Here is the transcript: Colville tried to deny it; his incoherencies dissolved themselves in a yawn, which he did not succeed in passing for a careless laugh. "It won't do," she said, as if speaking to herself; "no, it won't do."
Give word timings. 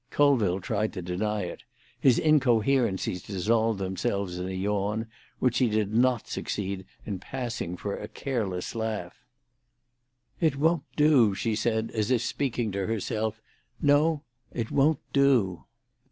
Colville 0.09 0.59
tried 0.59 0.93
to 0.93 1.03
deny 1.03 1.43
it; 1.43 1.61
his 1.99 2.17
incoherencies 2.17 3.21
dissolved 3.21 3.77
themselves 3.77 4.39
in 4.39 4.47
a 4.47 4.51
yawn, 4.51 5.05
which 5.37 5.59
he 5.59 5.69
did 5.69 5.93
not 5.93 6.27
succeed 6.27 6.85
in 7.05 7.19
passing 7.19 7.77
for 7.77 7.95
a 7.95 8.07
careless 8.07 8.73
laugh. 8.73 9.21
"It 10.39 10.55
won't 10.55 10.85
do," 10.95 11.35
she 11.35 11.55
said, 11.55 11.91
as 11.91 12.09
if 12.09 12.23
speaking 12.23 12.71
to 12.71 12.87
herself; 12.87 13.43
"no, 13.79 14.23
it 14.51 14.71
won't 14.71 15.01
do." 15.13 15.65